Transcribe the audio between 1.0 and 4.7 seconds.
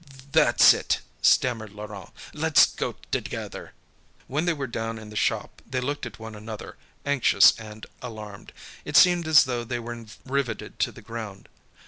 stammered Laurent, "let's go together." When they were